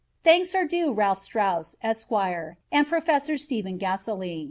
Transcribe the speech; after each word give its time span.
Thanks 0.23 0.55
are 0.55 0.65
due 0.65 0.91
Ralph 0.91 1.19
Straus, 1.19 1.75
Esq., 1.83 2.11
and 2.11 2.87
Professor 2.87 3.37
Stephen 3.37 3.77
Gaselee. 3.77 4.39